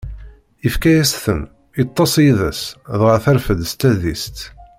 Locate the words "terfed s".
3.23-3.73